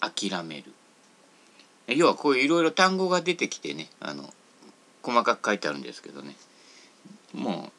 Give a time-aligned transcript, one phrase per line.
[0.00, 0.72] 諦める。
[1.88, 4.32] 要はこういういろいろ単語が出てきてねあの
[5.02, 6.36] 細かく書いてあるんですけどね。
[7.34, 7.72] もう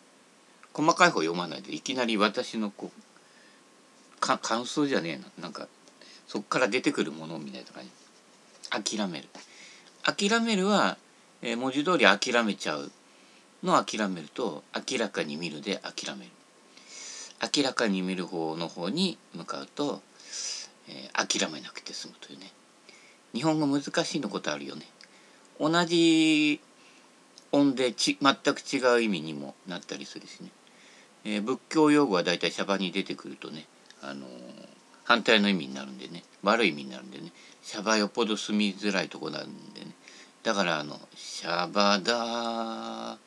[0.73, 5.25] 細かい方読まないでいきなり私のこうか感想じゃねえな。
[5.43, 5.67] なんか
[6.27, 8.97] そこから出てくるものみたいな感じ。
[8.97, 9.27] 諦める。
[10.03, 10.97] 諦めるは、
[11.41, 12.91] えー、文字通り諦めちゃう。
[13.63, 16.31] の諦めると明らかに見るで諦める。
[17.55, 20.01] 明らかに見る方の方に向かうと、
[20.89, 22.51] えー、諦めなくて済むというね。
[23.33, 24.85] 日本語難しいのことあるよね。
[25.59, 26.59] 同じ
[27.51, 30.49] 音でち全く違う意味にもなったりするしね、
[31.25, 33.65] えー、仏教用語はだいたいシャバに出てくるとね、
[34.01, 34.29] あのー、
[35.03, 36.23] 反対の意味になるんでね。
[36.43, 37.31] 悪い意味になるんでね。
[37.61, 39.91] シャバよっぽど住みづらいとこなんでね。
[40.43, 43.17] だからあの「シャバだ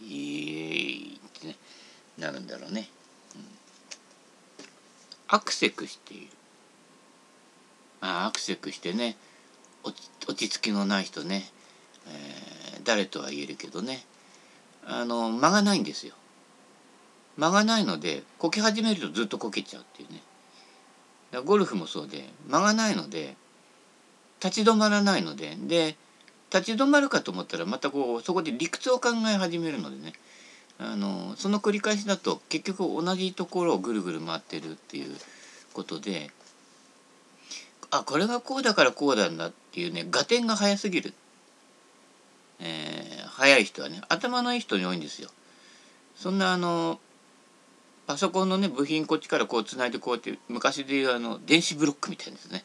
[0.00, 1.56] イエイ」ってね
[2.16, 2.88] なるんだろうね、
[3.34, 3.44] うん、
[5.28, 6.28] アクセクしている。
[8.00, 9.16] まあアクセクしてね
[9.82, 11.44] 落ち着きのない人ね、
[12.06, 14.04] えー、誰とは言えるけどね。
[14.86, 16.14] あの間がないんですよ。
[17.36, 20.20] 間がないのでこけ始めるとずっとこけちゃうっていうね。
[21.30, 23.36] だゴルフもそうで間がないので
[24.42, 25.96] 立ち止まらないのでで
[26.52, 30.12] 立ち止まるかと思ったらまたこうそこで理屈を考え始めるのでね。
[30.82, 35.14] あのその繰り返しだと結局同じところをぐるぐる回ってるっていう
[35.74, 36.30] ことで
[37.90, 41.12] あこれがこうだからこうなんだっていうね合点が早すぎる、
[42.60, 45.30] えー、早い人はね頭のいい人に多いんですよ。
[46.14, 47.00] そんなあの
[48.06, 52.64] パソコンのね部品こっちからこうつないでこうって昔でいうあの電子ブロックみたいですね。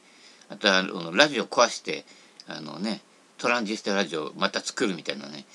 [0.50, 2.06] あとはあのラジオ壊して
[2.48, 3.02] あのね
[3.38, 5.46] トランジスタラジオまた作るみたいなね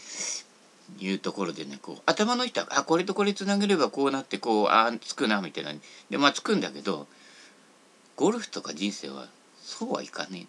[0.99, 5.73] いうところでねこう頭の人はあこれとこれつなげればこうなってこうあつくなみたいな
[6.11, 7.07] でまあつくんだけど
[8.17, 9.29] ゴルフとか人生は
[9.71, 10.47] そうはいかねえ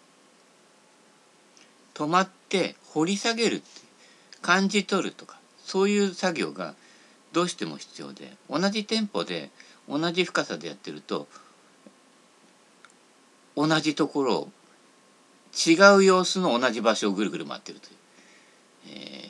[1.94, 3.66] 止まって掘り下げるって
[4.41, 6.73] 感じ取るとかそういう作業が
[7.31, 9.52] どうしても必要で同じテンポで
[9.87, 11.27] 同じ深さでやってると
[13.55, 14.49] 同じところを
[15.53, 17.95] 違う様子の同じ場所をぐるぐる回ってるという、
[18.88, 19.30] えー、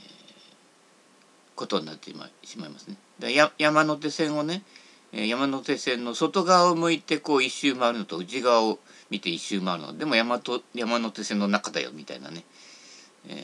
[1.55, 2.11] ことになって
[2.43, 2.95] しまいますね。
[3.33, 4.63] や山手線をね
[5.11, 8.79] 山手線の外側を向いてこう一周回るのと内側を
[9.11, 9.97] 見て一周回るの。
[9.97, 12.43] でも山と山手線の中だよみたいなね、
[13.27, 13.35] えー、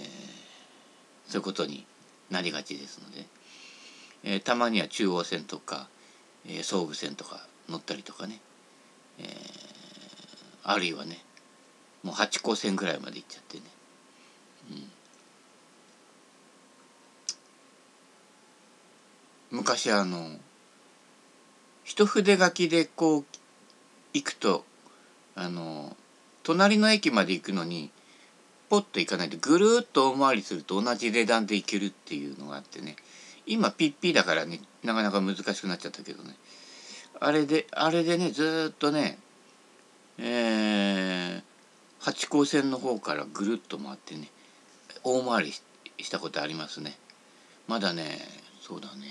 [1.28, 1.86] そういうことに
[2.32, 3.26] なりがちですので、
[4.24, 5.90] えー、たまには中央線とか、
[6.48, 8.40] えー、総武線とか乗ったりとかね、
[9.20, 9.28] えー、
[10.64, 11.20] あるいはね
[12.02, 13.64] もう八甲線ぐらいまで行っちゃってね、
[19.52, 20.30] うん、昔あの
[21.84, 23.26] 一筆書きでこう
[24.14, 24.64] 行くと
[25.38, 25.96] あの
[26.42, 27.92] 隣の駅まで行くのに
[28.70, 32.96] ポッと行かないでぐるっと大回りすると同じ値段で行けるっていうのがあってね。
[33.46, 36.36] 今ピッピーだからねなかなか難しくなっちゃったけどね。
[37.20, 39.20] あれであれでねずっとね
[40.18, 41.42] えー、
[42.00, 44.30] 八甲線の方からぐるっと回ってね
[45.04, 46.98] 大回りしたことありますね。
[47.68, 48.20] まだね
[48.60, 49.08] そうだね。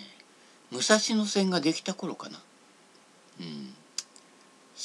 [0.72, 2.38] 武蔵野線ができた頃かな。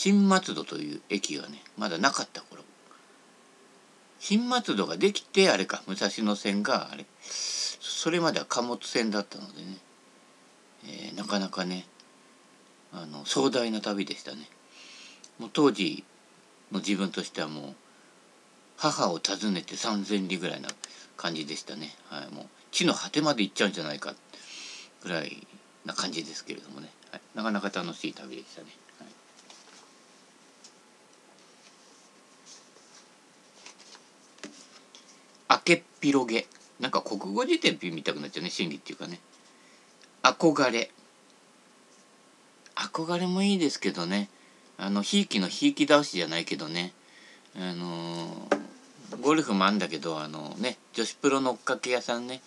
[0.03, 2.63] 新松戸という駅がねまだなかった頃。
[4.19, 7.05] 新松戸ができてあれか武蔵野線があれ。
[7.21, 9.77] それまでは貨物船だったのでね、
[10.87, 11.85] えー、なかなかね
[12.91, 14.49] あの壮大な旅でしたね。
[15.37, 16.03] もう当時
[16.71, 17.75] の自分としてはもう
[18.77, 20.69] 母を訪ねて3,000里ぐらいな
[21.15, 24.15] 感じでしたね、はい、もう地の果てまで行っちゃうんじゃないか
[25.03, 25.45] ぐらい
[25.85, 28.69] な感じですけれどもね、はい、なかなか楽しい旅でしたね。
[35.51, 36.47] 明けっ広げ
[36.79, 39.19] なんか国語辞典みたくなっちゃうね心理っていうかね。
[40.23, 40.89] 憧れ。
[42.75, 44.29] 憧れもいいですけどね。
[44.77, 46.91] あのひいきのひいき倒しじゃないけどね。
[47.55, 52.41] あのー、ゴルフもあんだけどあのね女子プロの追っかけ屋さんね。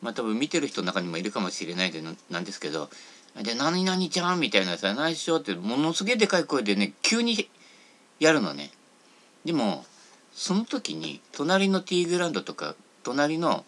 [0.00, 2.88] まあ多分見てる人の中にもいるかもしれないでなんですけど。
[3.42, 7.50] で「何々ちゃん」みたいなさ「内緒」ってものすげえでかい声でね急に
[8.20, 8.70] やるのね。
[9.44, 9.84] でも
[10.32, 13.64] その時に隣のティーグラウンドとか隣の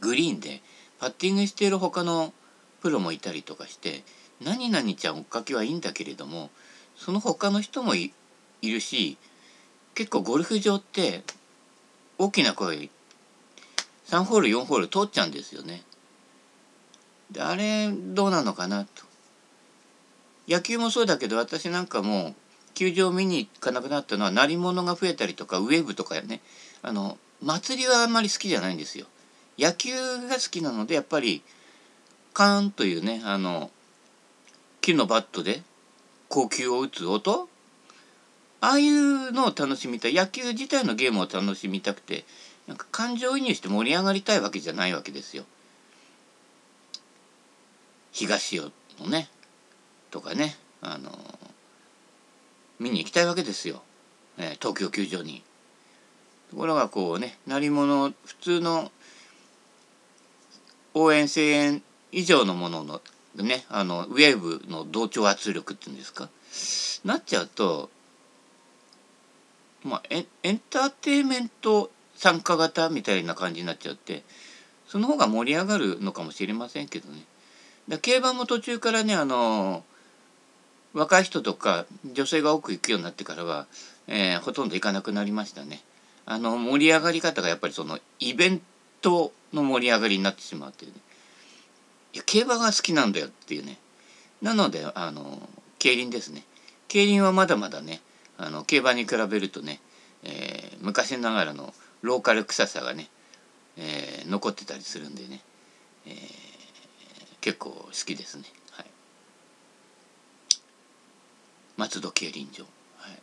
[0.00, 0.60] グリーンで
[0.98, 2.32] パッティングしている他の
[2.80, 4.02] プロもいたりとかして
[4.42, 6.50] 何々ちゃん追っかけはいいんだけれども
[6.96, 8.12] その他の人もい
[8.62, 9.16] るし
[9.94, 11.22] 結構ゴルフ場って
[12.18, 12.90] 大きな声
[14.06, 15.82] 3ホール4ホール通っちゃうんですよね。
[17.30, 19.04] であれどうなのかなと。
[20.46, 22.34] 野球もそうだけど私なんかも
[22.74, 26.40] 球場見に行かなくなったのは鳴り物が増えたりとかウェーブとかやね
[26.82, 29.06] あの祭りはあんまり好きじゃないんですよ。
[29.58, 29.92] 野球
[30.28, 31.42] が好きなのでやっぱり
[32.32, 33.70] カーンというねあの
[34.80, 35.62] 木のバットで
[36.28, 37.48] 高球を打つ音
[38.60, 42.24] ああいうのを楽しみたい野球自体のゲームを楽しみたくて
[42.66, 45.44] なんか感情移入して盛り上がりたいわけじゃないわけですよ。
[48.10, 48.70] 東尾
[49.00, 49.28] のね
[50.10, 51.10] とかねあの
[52.78, 53.82] 見に行きたいわけですよ、
[54.38, 55.42] えー、東京球場に。
[56.50, 58.92] ところがこうね鳴り物普通の
[60.94, 61.82] 応援声援
[62.12, 63.00] 以上のものの
[63.36, 66.28] ねあのウェーブの同調圧力っていうんですか？
[67.04, 67.90] なっちゃうと
[69.82, 74.22] まあエエンターテインメント参加型みたいな感じになっちゃって
[74.86, 77.22] その方が盛り上がるのかもしれませんけどね。
[77.88, 79.82] だ競馬も途中からねあの
[80.92, 83.66] 若い人とか女性が多く行くようになってからは、
[84.06, 85.82] えー、ほとんど行かなくなりましたね。
[86.26, 88.60] あの盛り上がり方がやっぱりそのイベン
[89.02, 90.98] トの盛り上がりになってしまうっていうね。
[92.14, 93.78] いや競馬が好きなんだよっていうね。
[94.40, 95.48] なのであの
[95.78, 96.44] 競輪ですね。
[96.88, 98.00] 競輪はまだまだね
[98.38, 99.80] あの競馬に比べるとね、
[100.22, 103.08] えー、昔ながらのローカル臭さがね、
[103.76, 105.40] えー、残ってたりするんでね、
[106.06, 106.14] えー、
[107.40, 108.44] 結構好きですね。
[108.70, 108.86] はい。
[111.76, 112.64] 松戸競輪場、
[112.98, 113.18] はい、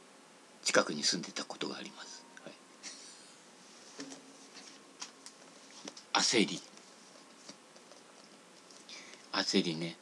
[0.63, 2.10] 近くに住んでたことがあります。
[6.13, 6.61] 焦り。
[9.33, 9.95] 焦りね。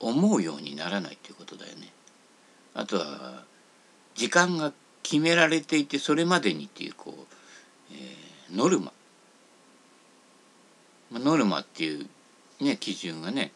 [0.00, 1.92] 思うようにならないっていうことだよね。
[2.74, 3.44] あとは
[4.14, 4.72] 時間が
[5.02, 7.34] 決められていてそれまでにっていうこう、
[7.92, 8.92] えー、ノルマ。
[11.12, 12.06] ノルマっていう
[12.60, 13.52] ね基準がね、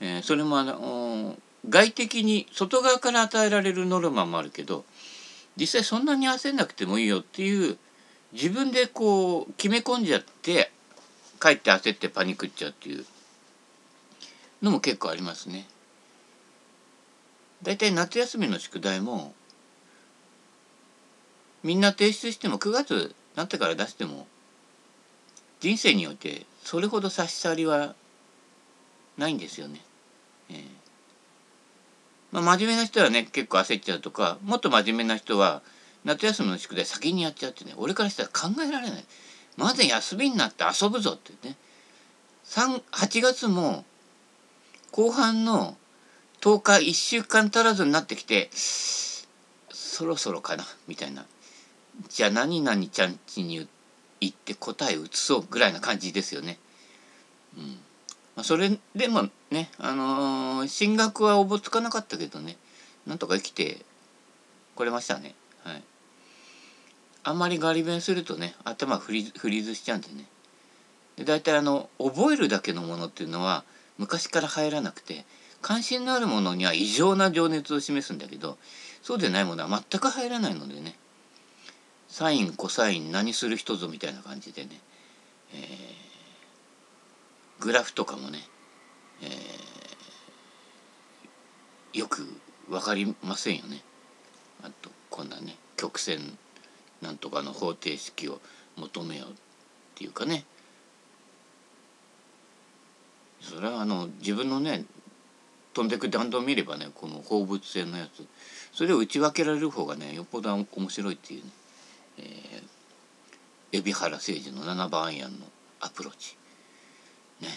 [0.00, 1.36] えー、それもあの
[1.68, 4.84] 外的に外側から与えられるノルマもあるけど
[5.56, 7.78] 実際そんなに焦んなくてもいいよっていう
[8.32, 10.67] 自分でこう決め込んじゃって
[11.38, 13.04] かえって焦ってパニックっちゃうっていう
[14.62, 15.66] のも結構ありますね。
[17.62, 19.34] だいたい夏休みの宿題も
[21.64, 24.26] みんな提出しても9月なってから出しても
[25.60, 27.94] 人生によってそれほど差し障りは
[29.16, 29.80] ないんですよね。
[30.50, 30.78] えー
[32.30, 35.62] まあ、真面目な人はね結構焦っちゃうとかもっと真面目な人は
[36.04, 39.04] 夏休みの宿題先にやっちゃってね俺からしたら考えられない。
[39.58, 41.56] まず休みになって遊ぶぞってね
[42.46, 43.84] 8月も
[44.92, 45.76] 後半の
[46.40, 51.26] 10日1週間足らずになってきてそろそろかなみたいな
[52.08, 53.68] じゃあ何々ちゃんちに
[54.20, 56.58] 行って答え移そうぐらいな感じですよね。
[57.56, 57.78] うん
[58.36, 62.56] ま、それでもね、あのー、進学はおぼつかなかったけどね
[63.04, 63.78] なんとか生きて
[64.76, 65.34] これましたね。
[65.64, 65.82] はい
[67.28, 70.24] あんまりガリ勉するとね頭フリフリーズしちゃうんでね。
[71.16, 73.64] で大体あの覚えるだけのものっていうのは
[73.98, 75.26] 昔から入らなくて
[75.60, 78.56] 関心のあるものには異常な情熱を示すんだけど
[79.02, 80.96] そうでないものは全く入らないのでね。
[82.08, 84.80] サインコサイン何する人ぞみたいな感じでね、
[85.52, 88.38] えー、グラフとかもね、
[89.22, 92.26] えー、よく
[92.70, 93.82] 分かりませんよね。
[94.62, 96.38] あとこんなね曲線
[97.02, 98.40] なんとかの方程式を
[98.76, 99.32] 求めようっ
[99.94, 100.44] ていうかね。
[103.40, 104.84] それはあの自分のね
[105.74, 108.26] 飛んでく弾道を見ればねこの放物線のやつ
[108.72, 111.50] それを打ち分けられる方がねよっぽど面白いっていうね、
[112.18, 115.46] えー、海老原誠司の7番アイアンの
[115.80, 116.36] アプローチ。
[117.40, 117.48] ね。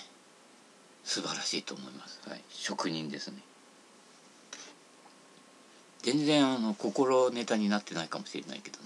[1.04, 3.38] 素晴らしいと思います、はい、職人ですね。
[6.04, 8.86] 全然あの心ネタになってないかもしれないけどね。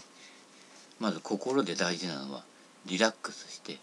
[1.05, 2.43] まず心で大事なのは
[2.88, 3.77] リラックスして、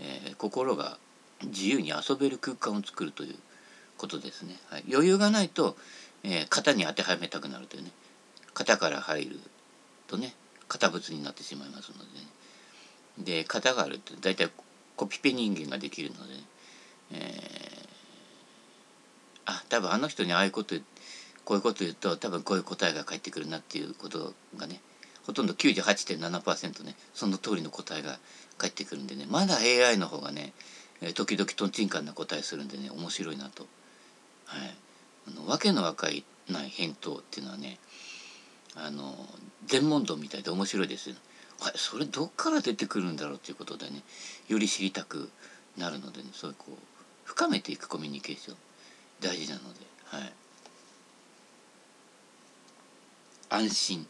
[0.00, 0.98] えー、心が
[1.44, 3.36] 自由に遊べる空間を作るという
[3.96, 4.56] ことですね。
[4.68, 5.76] はい、余裕がないと、
[6.24, 7.92] えー、型に当てはめたくなるというね。
[8.52, 9.40] 型から入る
[10.08, 10.34] とね
[10.66, 14.50] 型物になってしまいますので、ね、で型があると大体
[14.96, 16.40] コピペ人間ができるので、ね、
[17.12, 20.74] えー、あ多分あの人にああいうこと
[21.44, 24.80] こういうこと言うと多分こういう答えが返ってくるなっていうことがね
[25.26, 28.18] ほとんど98.7%ねその通りの答えが
[28.58, 30.52] 返ってくるんでねまだ AI の方がね
[31.14, 33.66] 時々とんちんかんな答えするんでね面白いなと。
[34.46, 34.76] はい、
[35.28, 37.78] あのわけのわかいない返答っていうのはね
[38.76, 39.14] あの
[39.66, 41.16] 全問答みたいで面白いですよ、
[41.60, 44.02] はい、それどっから出てくるんだろうっていうことでね
[44.48, 45.28] より知りたく
[45.76, 46.74] なるのでねそういうこう
[47.24, 48.56] 深めていくコミュニケーション
[49.20, 50.32] 大事なのではい。
[53.48, 54.06] 安心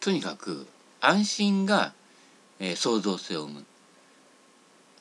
[0.00, 0.66] とにかく
[1.00, 1.92] 安心が、
[2.58, 3.64] えー、創造性を生む。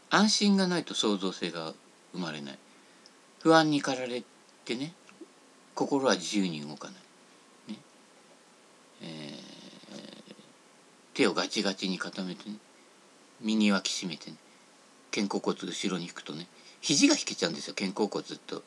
[0.09, 1.73] 安心がないと創造性が
[2.13, 2.59] 生まれない。
[3.39, 4.23] 不安に駆られ
[4.65, 4.93] てね
[5.75, 6.93] 心は自由に動かな
[7.69, 7.79] い、ね。
[9.03, 10.35] えー、
[11.13, 12.55] 手をガチガチに固めてね
[13.41, 14.37] 右脇締めてね
[15.13, 16.47] 肩甲骨後ろに引くとね
[16.81, 17.75] 肘が引けちゃうんですよ。
[17.77, 18.63] 肩甲骨と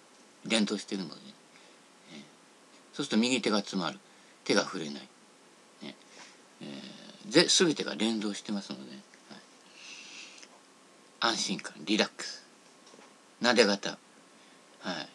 [0.46, 1.20] 連動してるので、ね、
[2.92, 3.98] そうすると右手が詰まる。
[4.42, 5.08] 手が触れない、
[6.62, 9.40] えー、ぜ全てが連動してますので、はい、
[11.20, 12.46] 安心感リラックス。
[13.40, 13.90] なで方。
[13.90, 13.96] は
[14.92, 15.08] い。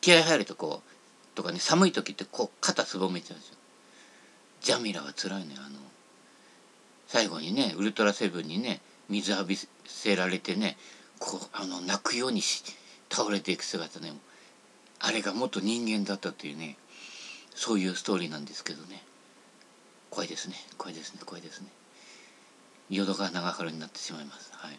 [0.00, 3.56] 気合入るとこうとかね寒い時ってこう肩すぼめちゃうんですよ。
[4.60, 5.78] ジャミラは辛いねあの。
[7.08, 10.78] 最後にねウルトラセブンにね水浴びせられてね
[11.18, 12.62] こうあの泣くようにし
[13.10, 14.12] 倒れていく姿ね
[15.00, 16.76] あれが元人間だったというね
[17.54, 19.02] そういうストーリーなんですけどね。
[20.12, 20.56] 怖いですね。
[20.76, 21.20] 怖いですね。
[21.24, 21.68] 怖いですね。
[22.90, 24.52] 淀川長春になってしまいます。
[24.52, 24.78] はい。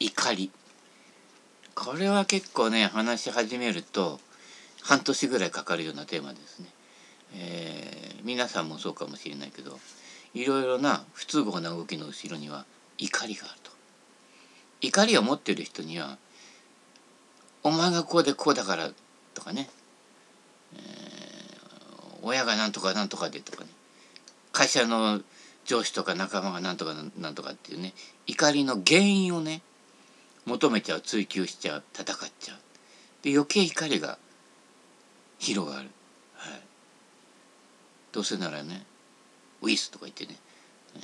[0.00, 0.50] 怒り。
[1.74, 4.18] これは結構ね話し始めると
[4.80, 6.68] 半年ぐらいかかるようなテーマですね、
[7.34, 9.78] えー、皆さんもそうかもしれないけど
[10.32, 12.64] いろいろな不都合な動きの後ろには
[12.96, 13.70] 怒りがあると。
[14.80, 16.16] 怒りを持ってる人には
[17.64, 18.90] お前がこうでこうだから
[19.34, 19.68] とかね、
[20.74, 20.80] えー、
[22.22, 23.70] 親がなんとかなんとかでとかね。
[24.52, 25.20] 会社の
[25.64, 27.92] 上司とか仲間がなんとかなんとかっていうね。
[28.26, 29.62] 怒りの原因をね
[30.46, 32.58] 求めちゃう追求しちゃう戦っちゃう。
[33.22, 34.18] で余計怒りが
[35.38, 35.88] 広がる、
[36.36, 36.60] はい、
[38.12, 38.84] どうせならね
[39.62, 40.36] ウィスとか言ってね、
[40.96, 41.02] えー、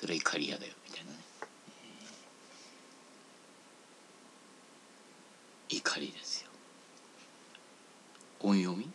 [0.00, 1.16] それ怒り屋だよみたいな、えー、
[5.70, 6.48] 怒りですよ。
[8.40, 8.90] 音読み？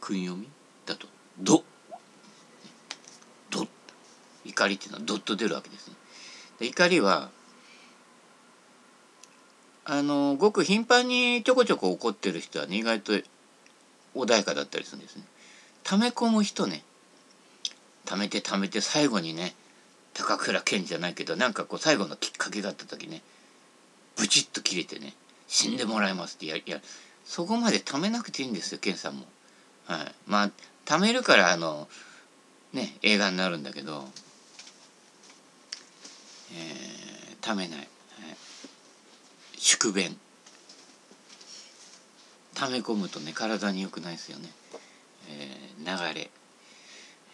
[0.00, 0.48] 訓読み？
[0.86, 1.06] だと
[1.38, 1.64] 「ど」
[3.50, 3.66] 「ど」
[4.44, 5.94] 怒りっていうのはどっと出るわけですね。
[6.60, 7.30] 怒りは
[9.84, 13.12] あのごく頻繁にちょこちょこ怒ってる人は、ね、意外と
[14.14, 15.24] 穏やかだったりするんですね。
[15.82, 16.84] 溜め込む人ね。
[18.04, 19.54] 溜めて溜めて最後にね
[20.12, 23.22] 高倉健じゃないけどなんかこう最後のきっかけがあった時ね
[24.16, 25.14] ブチッと切れてね
[25.52, 26.80] 死んでもらいますってやいや
[27.26, 29.26] そこまで貯めなくていいんですよ健さんも。
[29.84, 30.50] はい、まあ
[30.86, 31.88] 貯めるからあの
[32.72, 34.08] ね映画になるんだけど、
[36.54, 37.88] えー、貯めない。
[39.58, 40.16] 宿便。
[42.54, 44.48] 溜め込むとね体に良くないですよね、
[45.28, 46.30] えー、流れ、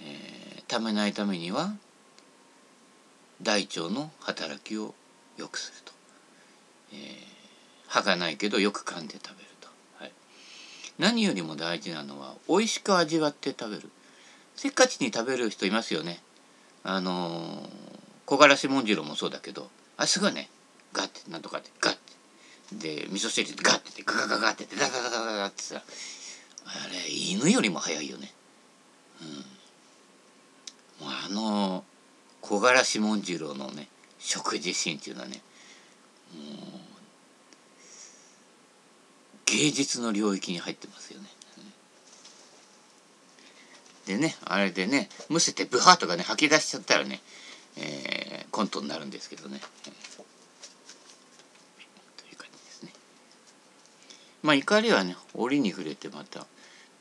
[0.03, 1.73] えー、溜めないためには
[3.43, 4.95] 大腸の働きを
[5.37, 5.93] 良くすると、
[6.93, 7.38] えー、
[7.89, 9.69] 歯がないけどよく噛んで食べると、
[9.99, 10.13] はい、
[10.99, 13.91] 何よりも大事なのは美味しく味わって食べる。
[14.55, 16.21] せっかちに食べる人いますよね。
[16.85, 17.69] あの、
[18.27, 20.51] 木枯らしもんじろもそうだけどあすぐね。
[20.93, 22.01] ガッてなんとかってガッて。
[22.71, 25.83] で味噌汁でガッてガガガガってガガガガガガってさ。
[26.67, 28.31] あれ犬よりも早いよね。
[31.01, 31.85] うん、もうあの
[32.43, 35.41] 木枯らし紋次郎のね食事シーンっていうのはね
[36.35, 36.78] もう
[39.51, 41.29] 芸術の領域に入ってますよね。
[44.07, 47.21] でねあれでねむせてブハーとかね吐き出しちゃったらね、
[47.77, 49.61] えー、コントになるんですけどね。
[54.43, 56.47] まあ怒りはね折に触れてまた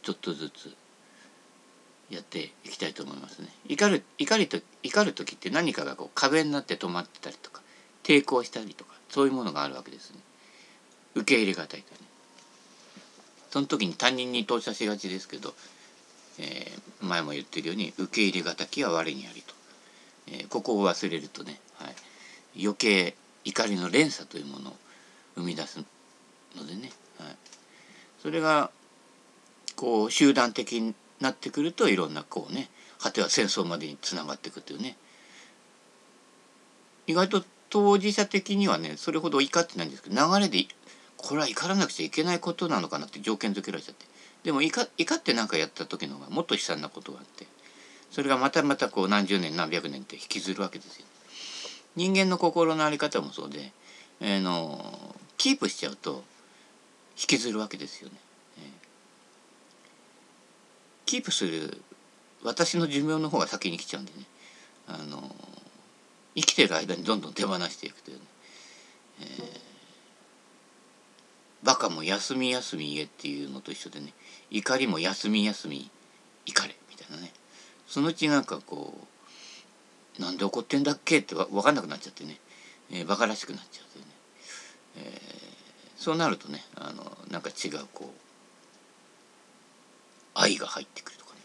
[0.02, 0.76] ちょっとずつ
[2.10, 3.50] やっていきたいと思いますね。
[3.70, 7.62] 怒る怒りと怒る時って何かがこう壁になって止まってたりとか
[8.04, 10.20] 抵抗したりとかそういうものがあるわけですね。
[11.16, 12.00] 受け入れがたいとね。
[13.50, 15.54] その時に他人に投射しがちですけど、
[16.40, 19.54] えー、前も言ってるように受け入れがたきは我にありと、
[20.28, 21.96] えー、ここを忘れるとね、はい、
[22.62, 24.76] 余計怒りの連鎖というものを
[25.36, 25.84] 生み出す
[26.56, 27.36] のでねはい、
[28.22, 28.70] それが
[29.76, 34.98] こう集団的になってくるといろんなこうね果ては戦争までにつながっていくというね。
[37.06, 40.66] 意外と当事者的にはねそれほど怒ってないんですけど流れで
[41.18, 44.06] これは怒らなくちゃいけないことなのかなって条件付けられちゃって。
[44.44, 47.48] でも怒って何かやった時の方がもっと悲惨なことがあって。
[48.12, 51.06] それがまたまたこう何十年何百年って引きずるわけですよ。
[51.96, 53.72] 人間の心の在り方もそうで、
[54.22, 56.24] えー、のキープしちゃうと
[57.20, 58.16] 引きずるわけですよね。
[61.06, 61.82] キープする
[62.44, 64.26] 私の寿命の方が先に来ちゃうんでね。
[64.88, 65.36] あの
[66.36, 68.24] 生きてる間にどんどん手放していくというね、
[69.22, 69.67] え。
[71.68, 74.14] バカも休み休み言えっていうのと一緒でね
[74.50, 75.92] 怒りも休み休み
[76.46, 77.34] 怒れみたいなね。
[77.86, 78.94] そのうちなんかこ
[80.18, 82.40] うなんで怒ってんだっけってわ分かんなくなっちゃってね、
[82.90, 84.06] えー、バカらしくなっちゃってね、
[84.96, 88.08] えー、そうなるとねあのなんか違うこう
[90.36, 91.42] 愛が入ってくるとかね。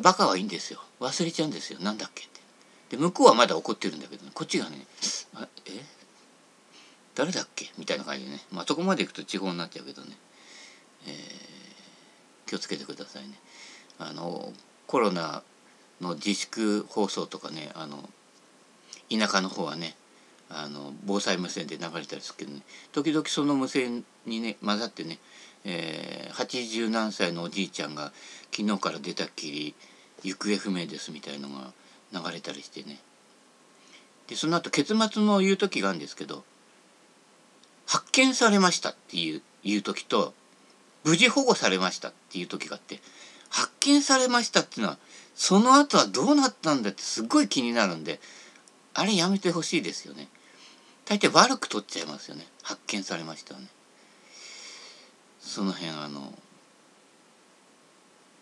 [0.00, 0.80] バカはいいんですよ。
[1.00, 1.80] 忘れちゃうんですよ。
[1.80, 2.40] なんだっけって。
[2.96, 4.86] で向こうはまだ怒ってるんだけど、ね、こっちがね
[7.16, 7.72] 誰だっけ？
[7.78, 8.40] みたいな感じでね。
[8.52, 10.16] まあそこまでいくと地方になっちゃうけどね、
[11.08, 13.34] えー、気をつけてくださいね。
[13.98, 14.52] あの
[14.86, 15.42] コロナ
[16.00, 18.08] の自粛放送とかねあの
[19.10, 19.96] 田舎の方はね
[20.48, 22.60] あの防災無線で流れたりするけどね。
[22.92, 25.18] 時々その無線にね混ざってね
[25.68, 28.12] えー、80何歳のおじいちゃんが
[28.54, 29.74] 昨日から出たっきり
[30.22, 31.72] 行方不明ですみたいのが
[32.12, 33.00] 流れたりしてね。
[34.28, 36.44] でその後結末の言う時があるんですけど
[37.86, 40.34] 発見されましたっていう言う時と
[41.04, 43.00] 無事保護されましたっていう時があって
[43.48, 44.98] 発見されましたっていうのは
[45.34, 48.20] その後はどうなったんだってすっごい気になるんで
[48.94, 50.28] あれやめてほしいですよね。
[51.04, 52.46] 大抵悪く取っちゃいますよね。
[52.62, 53.68] 発見されましたね。
[55.38, 56.32] その辺あの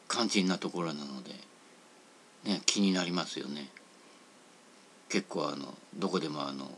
[0.08, 1.32] 肝心なところなので、
[2.44, 3.68] ね、気になりますよね。
[5.08, 6.70] 結構あのどこでもあの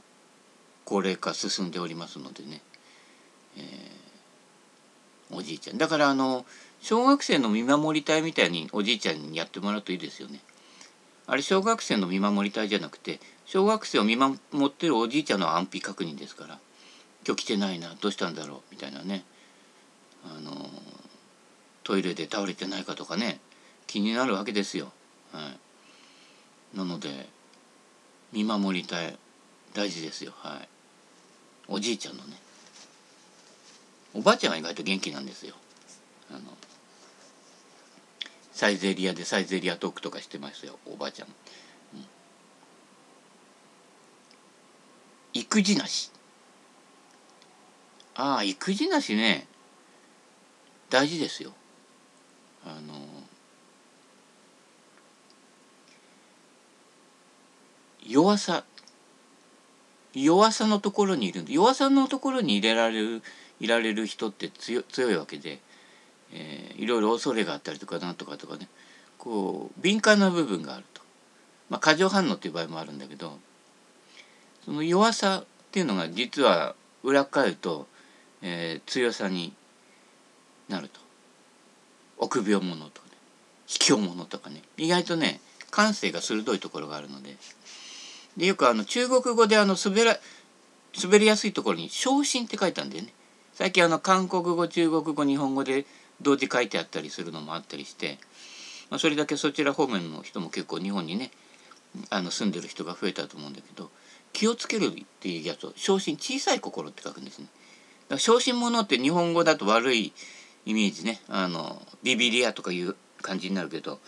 [0.86, 2.62] 高齢化進んでおりますのでね、
[3.58, 5.78] えー、おじいちゃん。
[5.78, 6.46] だからあの
[6.80, 10.40] 小学生の見守り隊みたいにおじいちゃんにやってもらうといいですよね。
[11.26, 16.58] あれ小学生の見守り隊じゃなくて小学生を見守ってるおじいちゃんの安否確認ですから。
[17.26, 19.24] 今日来てないなどうしたんだろうみたいなね。
[20.24, 20.70] あの
[21.82, 23.40] トイレで倒れてないかとかね。
[23.86, 24.92] 気になるわけですよ。
[25.32, 25.50] は
[26.74, 27.28] い、なので
[28.32, 29.16] 見守りたい
[29.74, 30.32] 大事ですよ。
[30.36, 30.68] はい、
[31.68, 32.36] おじいちゃんのね。
[34.14, 35.54] おばあちゃんは意外と元気なんですよ。
[36.30, 36.40] あの
[38.52, 42.06] サイゼリアでサイゼリアトークとかしてますよおばあちゃん、うん、
[45.34, 46.10] 育児なし。
[48.14, 49.46] ああ育児なしね。
[50.88, 51.52] 大事ですよ。
[52.64, 52.94] あの
[58.06, 58.64] 弱さ。
[60.22, 63.22] 弱さのところにいる弱さのところに入れられる
[63.60, 65.60] いられる人って強いわけで、
[66.32, 68.68] えー、いろいろ恐れがあったりとかなんとかとかね。
[69.18, 71.02] こう敏感な部分があると。
[71.68, 73.38] まあ過剰反応っていう場合もあるんだけど
[74.64, 77.86] その弱さっていうのが実は裏返ると、
[78.42, 79.52] えー、強さに
[80.68, 81.00] なると。
[82.18, 83.12] 臆病者とかね。
[83.66, 84.62] 卑怯者とかね。
[84.78, 87.36] 意外とね感性が鋭いところがあるので
[88.36, 90.18] でよくあの中国語であの滑ら
[91.02, 93.12] 滑りやすいところに「昇進」って書いたんだよね
[93.54, 95.86] 最近あの韓国語中国語日本語で
[96.20, 98.18] 同時書いてあったりするのもあったりして、
[98.90, 101.30] まあ、それだけそちら方面の人も結構日本にね
[102.10, 103.90] あの住んでる人が増えたと思うんだけど
[104.32, 107.46] 気をつけるっていうやつを「昇進小さい心」って書くんですね。
[108.08, 110.12] だから昇進者って日本語だと悪い
[110.66, 113.98] イメージねあのビビリアとかいう感じになるけど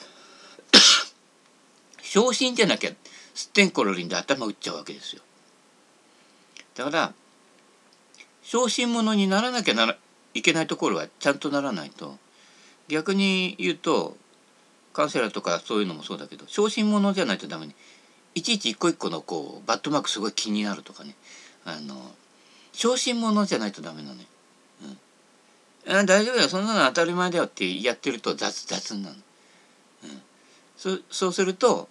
[2.02, 2.92] 昇進じゃなきゃ
[3.38, 5.22] すってんころりんで頭打っちゃうわけですよ。
[6.74, 7.12] だから
[8.42, 9.96] 昇進者にならなきゃなら
[10.34, 12.18] いけないところはちゃんとならないと
[12.88, 14.16] 逆に言うと
[14.92, 17.76] カウンセラーとかそういうのもそうだけど昇進者じゃないとダメに
[18.34, 21.14] いちいち一個一個のこうバットマークすごい気になるとかね。
[21.64, 21.94] あの
[22.72, 24.26] 昇進者じゃないとダメなのね。
[25.86, 26.48] あ大丈夫だよ。
[26.48, 29.16] そんなの当たり前だよってやってると雑雑になる、
[30.04, 30.22] うん、
[30.76, 31.88] そそうすると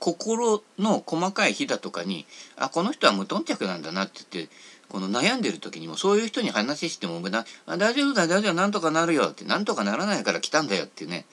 [0.00, 4.52] 心の細かい日だとかにあこの人は無頓着なんだなって言って
[4.88, 11.26] この悩んでる時にもそういう人に話してもなあ大丈夫だ大丈夫なんとかなるよってなんとかならないから来たんだよってね、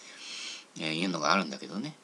[0.79, 1.95] えー、いうのがあるんだけどね。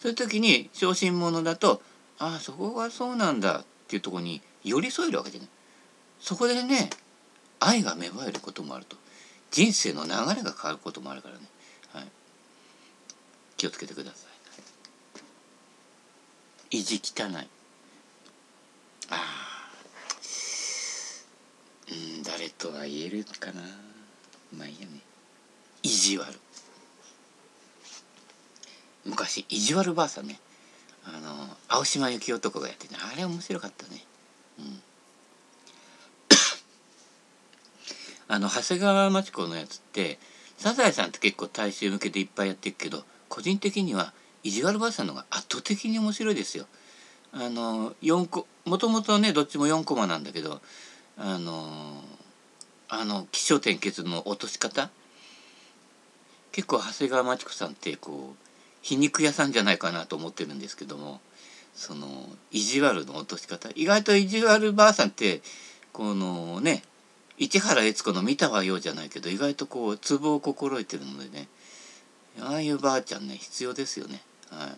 [0.00, 1.82] そういう時に小心者だと
[2.18, 5.48] あそこがそうなんだっていうとこに寄り添えるわけじゃない。
[6.18, 6.88] そこでね
[7.60, 8.96] 愛が芽生えることもあると。
[9.52, 11.40] 人生の流れが変わることもあるからね、
[11.92, 12.04] はい、
[13.58, 14.31] 気をつけてください。
[16.72, 17.48] 意地汚い。
[19.10, 19.68] あ
[21.90, 23.60] うん誰とは言えるかな。
[24.56, 25.00] まあいいやね。
[25.82, 26.32] 意地悪。
[29.04, 30.40] 昔意地悪ばあさんね。
[31.04, 34.06] あの青島幸男がやってねあれ面白かったね。
[34.58, 34.82] うん。
[38.28, 40.18] あの長谷川町子のやつって
[40.56, 46.66] サザエさんって結構大衆向けでいっぱいやってるけど個人的には意地悪ばあさんの方が圧倒的に面白いですよ。
[47.32, 50.60] あの4個もともとねどっちも4コマなんだけど
[51.16, 52.02] あの
[52.88, 54.90] あの起承転結の落とし方？
[56.52, 58.46] 結構長谷川町子さんってこう
[58.82, 61.20] 皮肉屋さんじゃないかなと思ってるんですけども
[61.74, 63.70] その意地悪の落とし方。
[63.74, 65.40] 意外と意地悪ばあさんって
[65.92, 66.82] このね
[67.38, 71.48] 市原悦子の見たわようじゃないけど意外とこうツボを心得てるのでね
[72.40, 74.20] ああいうばあちゃんね必要ですよね。
[74.52, 74.68] は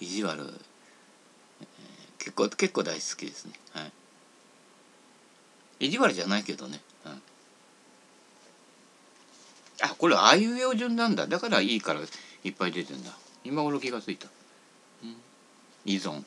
[0.00, 0.04] い。
[0.04, 1.66] 意地悪、えー、
[2.18, 3.52] 結構結構大好きですね。
[3.72, 3.92] はい。
[5.80, 7.14] 意地悪じゃないけどね、はい、
[9.82, 11.26] あこれああいう用順なんだ。
[11.26, 12.00] だからいいから
[12.44, 13.10] いっぱい出てんだ。
[13.44, 14.28] 今頃気がついた、
[15.02, 15.16] うん、
[15.84, 16.24] 依存。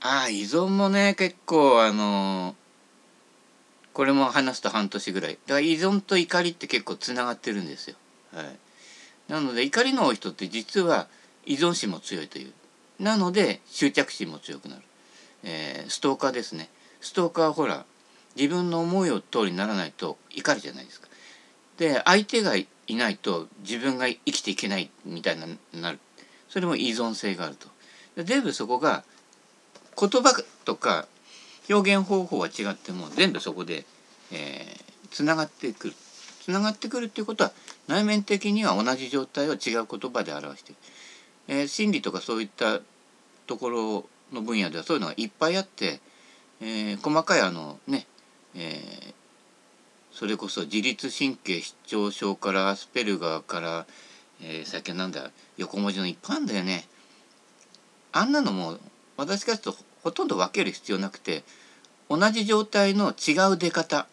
[0.00, 2.54] ああ依存もね結構あのー、
[3.92, 5.38] これも話すと半年ぐらい。
[5.46, 7.96] だから依存と怒りって結構つながってるんですよ。
[8.34, 8.58] はい。
[9.28, 11.08] なので怒りの多い人って実は
[11.46, 12.52] 依存心も強いという。
[12.98, 14.82] なので執着心も強くなる、
[15.44, 16.68] えー、ストーカーですね。
[17.00, 17.84] ストーカーはほら
[18.36, 21.08] 自分の思いを通りにならないと怒りじゃないですか。
[21.78, 25.98] で相手がいないと自分が生きていけないみたいになる。
[26.48, 27.68] それも依存性があると。
[28.22, 29.04] 全部そこが
[29.98, 31.06] 言葉とか
[31.70, 33.84] 表現方法は違っても全部そこで、
[34.30, 35.94] えー、つながってくる。
[36.42, 37.52] つながってくるっていうことは
[37.86, 40.76] 内面的には同じ状態を違う言葉で表してる、
[41.46, 42.80] えー、心理とかそういった
[43.46, 46.00] ところの分野ではそういうのがいっぱいあって、
[46.60, 48.06] えー、細かいあのね、
[48.56, 49.14] えー、
[50.10, 53.86] それこそ自律神経失調症からアスペルガーから、
[54.42, 56.86] えー、最近なんだ横文字のいっぱいあるんだよね。
[58.10, 58.78] あんなのも
[59.16, 61.44] 私からするとほとんど分ける必要なくて
[62.10, 64.06] 同じ状態の違う出方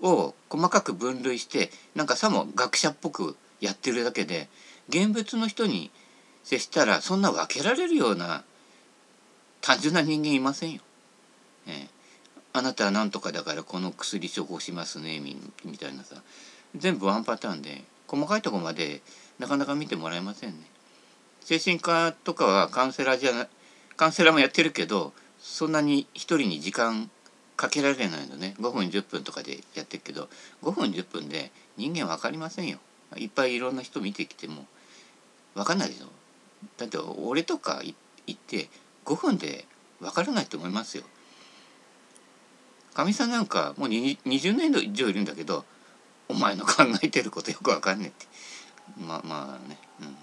[0.00, 4.48] を細かく分類してなんかさも学者っぽくやってるだけで
[4.88, 5.90] 現物の人に
[6.44, 8.44] 接したらそんな分けられるような
[9.60, 10.80] 単純な人間いませんよ。
[11.66, 11.88] えー、
[12.52, 16.22] あなたは何とかだからこの薬処方しますねみみたいなさ
[16.76, 19.02] 全部ワンパターンで細かいとこまで
[19.40, 20.58] なかなか見てもらえませんね。
[21.40, 23.48] 精神科とかはカウンセラーじゃな
[23.96, 27.10] カウンセラーもやってるけどそんなに一人に時間
[27.56, 28.54] かけられないのね。
[28.58, 30.28] 5分10分とかでやってるけど
[30.62, 32.78] 5分10分で人間分かりませんよ。
[33.16, 34.66] いっぱいいろんな人見てきても
[35.54, 36.06] 分かんないでしょ。
[36.78, 37.82] だって俺とか
[38.26, 38.68] 言って
[39.04, 39.66] 5分で
[40.00, 41.04] 分からないと思いますよ。
[42.94, 45.64] かみさんなんかもう20年以上いるんだけど
[46.28, 48.26] お前の考えてることよく分かんねえって。
[48.98, 50.16] まあまあね、うん、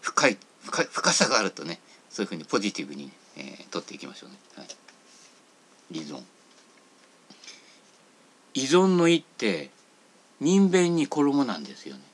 [0.00, 3.12] 深い深深さがあるとねそういうふうにポジティブに、ね。
[3.36, 4.36] えー、取っていきましょうね。
[4.56, 6.22] はい、依存
[8.54, 9.70] 依存の意って
[10.40, 12.02] 人弁に衣なんですよね。
[12.02, 12.04] っ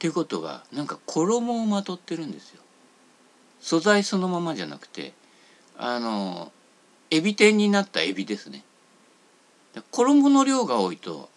[0.00, 2.62] ていうことはなんか衣をまとってるんですよ。
[3.60, 5.12] 素材そのままじゃなくて
[5.76, 6.52] あの
[7.10, 8.64] エビ天になったエビですね。
[9.90, 11.28] 衣の量が多いと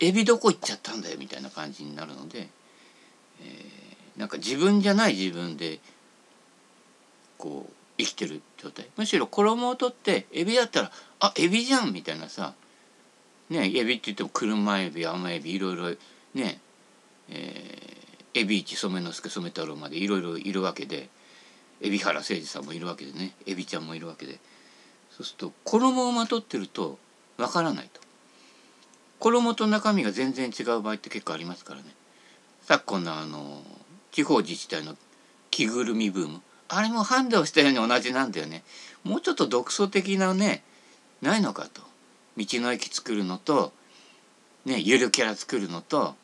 [0.00, 2.48] エビどこ行っちゃったんだよみたいな感じになるので、
[3.42, 5.80] えー、なんか自分じゃない自分で
[7.36, 8.86] こう生きてる状態。
[8.96, 12.54] むしろ衣を取ってエビだったらあエビじゃんみたいなさ。
[13.50, 15.90] ねエビって言っても車エビ甘エビいろいろ
[16.34, 16.58] ね
[17.28, 21.08] えー、エビ一染之助染太郎までいろいろいるわけで。
[21.80, 23.32] 海老原誠司さんもいるわけでね。
[23.46, 24.38] エビちゃんもいるわけで。
[25.10, 26.98] そうすると衣をまとってると
[27.36, 28.00] わからないと。
[29.18, 31.86] 衣と中身が全然違う場合って結構ありますからね。
[32.62, 33.62] 昨今のあの
[34.12, 34.96] 地方自治体の
[35.50, 36.40] 着ぐるみブーム。
[36.76, 38.62] あれもハンデをしたように同じなんだよね。
[39.04, 40.62] もうちょっと独創的なね
[41.22, 41.82] ないのかと。
[42.36, 43.72] 道の駅作るのと
[44.64, 46.14] ねゆるキャラ作るのと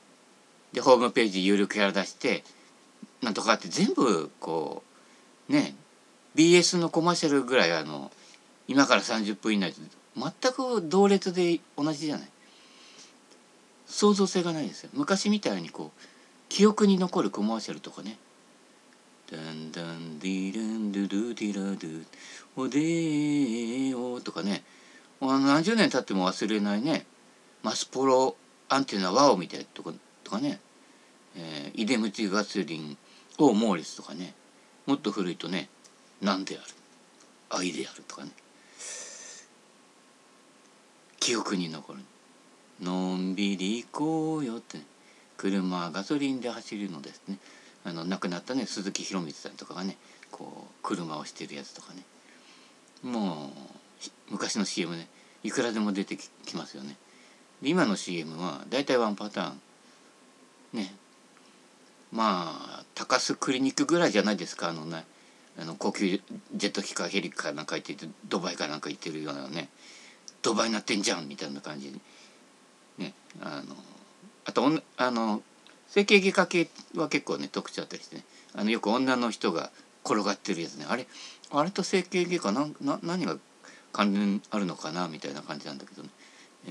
[0.73, 2.43] でホームページゆるキャラ出して
[3.23, 4.83] なんとかって全部こ
[5.49, 5.75] うね
[6.35, 8.11] BS のコマーシャルぐらいあの
[8.67, 9.73] 今から30分以内
[10.17, 12.29] 全く同列で同じじゃない。
[13.87, 14.91] 創造性がないですよ。
[14.95, 16.01] 昔みたいにこう
[16.49, 18.17] 記憶に残るコマーシャルとかね。
[19.31, 22.05] ダンダンディルンドゥドゥディラドゥ
[22.57, 24.64] おでーよとかね。
[25.21, 27.07] 何十年経っても忘れないね。
[27.62, 28.35] マスポロ
[28.69, 29.93] アンテナワオみたいなとか
[30.25, 30.59] とかね、
[31.37, 32.99] えー、イデムチガスリン
[33.38, 34.35] オーモーリスとかね。
[34.87, 35.69] もっと古いとね
[36.21, 36.64] 何である？
[37.51, 38.33] 愛であるとかね。
[41.21, 42.01] 記憶に残る。
[42.81, 44.79] のんびり行こうよって、
[45.37, 47.38] 車はガソリンで走るのですね。
[47.85, 49.97] あの亡くなったね鈴木宏光さんとかがね
[50.31, 52.03] こう車をしてるやつとかね。
[53.03, 55.09] もう昔の CM ね
[55.43, 56.97] いくらでも出てきますよね。
[57.62, 59.61] 今の CM は大体ワンパターン。
[60.75, 60.95] ね。
[62.12, 65.05] まあ高須クリニックぐらいじゃないですかあのね
[65.59, 69.69] あの高級ジェット機かヘリかなんか行ってドバイかなんか行ってるようなね。
[70.43, 72.01] ドバイなってんじゃんみたいな感じに。
[72.99, 73.75] ねあの
[74.45, 75.43] あとあの
[75.90, 78.24] 整形外科系は結構ね特徴あったりしてね。
[78.55, 79.70] あのよく女の人が
[80.05, 80.87] 転がってるやつね。
[80.88, 81.07] あれ
[81.50, 83.37] あれと整形外科なんな何が
[83.92, 86.09] 関連あるのかなみたいな感じなんだけどね、
[86.68, 86.70] え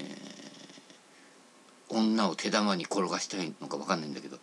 [1.89, 4.37] ー、女を手玉に転がしたいのか分かんないんだけど。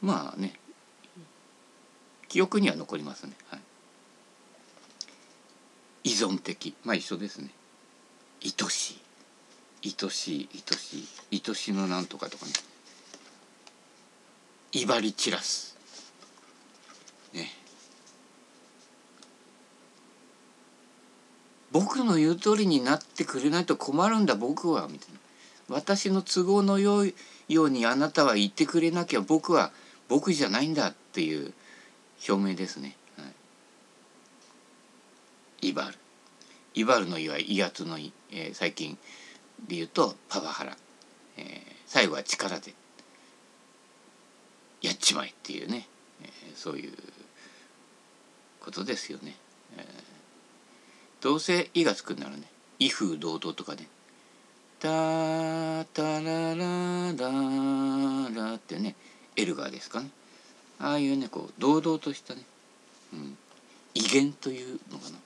[0.00, 0.54] まあね
[2.28, 3.56] 記憶には残りますね、は
[6.04, 6.74] い、依存的。
[6.84, 7.50] まあ一緒ですね。
[8.44, 9.00] 愛しい。
[9.84, 11.42] 愛しい愛しい。
[11.48, 12.52] 愛しのなんとかとかね。
[14.72, 15.76] 威張り散らす
[17.32, 17.48] ね。
[21.72, 24.88] 僕の言う通りになってくれないと困るんだ僕は。
[24.88, 25.18] みたいな。
[25.68, 27.14] 私の都合のよい
[27.48, 29.70] ようにあなたは言ってくれなきゃ僕は
[30.08, 31.52] 僕じゃないんだっていう
[32.28, 32.96] 表明ですね。
[33.16, 33.24] は
[35.62, 35.98] い、威張る
[36.74, 38.96] 威張るの意は威圧の意、えー、最近
[39.66, 40.76] で言うとパワハラ、
[41.36, 41.46] えー、
[41.86, 42.74] 最後は力で。
[44.82, 45.86] やっちまえっていうね、
[46.22, 46.92] えー、そういう
[48.60, 49.34] ことですよね。
[49.76, 52.44] えー、どうせ「い」がつくんならね
[52.78, 53.88] 「威風堂々」とかね
[54.80, 58.94] 「タタララララ」ってね
[59.36, 60.10] エルガーですかね。
[60.78, 62.42] ああいうねこう堂々としたね、
[63.12, 63.38] うん、
[63.94, 65.18] 威厳というのかな、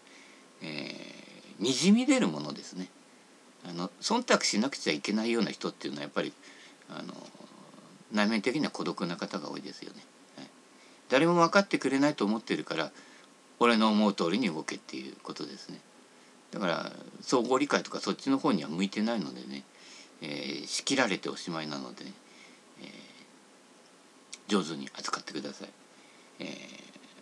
[0.63, 2.89] えー、にじみ出るものですね。
[3.65, 6.33] あの忖度しなくちゃいけないような人っていうのはやっぱり
[6.89, 7.15] あの
[8.13, 10.01] 内面的には孤独な方が多いですよね、
[10.37, 10.47] はい、
[11.09, 12.91] 誰も分かってくれないと思ってるから
[13.59, 15.79] 俺の思う通りに動けっていうことですね。
[16.51, 19.63] だから相互理解とかそっちの方には向いてないのでね、
[20.21, 22.13] えー、仕切られておしまいなのでね
[24.49, 25.69] 上手に扱ってください、
[26.41, 26.49] えー、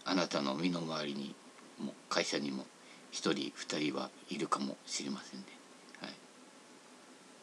[0.04, 1.34] あなたの身の回りに
[1.78, 2.64] も会社にも
[3.12, 5.46] 1人2人はいるかもしれませんね。